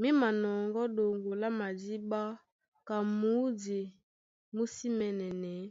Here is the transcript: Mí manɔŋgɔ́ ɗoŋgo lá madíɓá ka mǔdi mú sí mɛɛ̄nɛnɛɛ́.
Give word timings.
Mí 0.00 0.08
manɔŋgɔ́ 0.20 0.84
ɗoŋgo 0.96 1.32
lá 1.40 1.48
madíɓá 1.58 2.22
ka 2.86 2.96
mǔdi 3.18 3.78
mú 4.54 4.62
sí 4.74 4.88
mɛɛ̄nɛnɛɛ́. 4.96 5.68